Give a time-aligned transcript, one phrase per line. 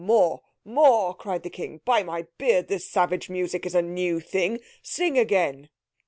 [0.03, 4.59] "More, more," cried the King; "by my beard, this savage music is a new thing.
[4.81, 5.69] Sing again!"